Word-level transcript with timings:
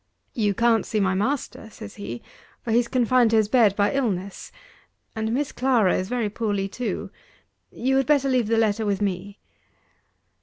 "You 0.33 0.55
can't 0.55 0.83
see 0.83 0.99
my 0.99 1.13
master," 1.13 1.69
says 1.69 1.93
he, 1.97 2.23
"for 2.63 2.71
he's 2.71 2.87
confined 2.87 3.29
to 3.29 3.35
his 3.37 3.47
bed 3.47 3.75
by 3.75 3.93
illness: 3.93 4.51
and 5.15 5.31
Miss 5.31 5.51
Clara 5.51 5.95
is 5.95 6.09
very 6.09 6.27
poorly 6.27 6.67
too 6.67 7.11
you 7.69 7.97
had 7.97 8.07
better 8.07 8.27
leave 8.27 8.47
the 8.47 8.57
letter 8.57 8.83
with 8.83 8.99
me." 8.99 9.37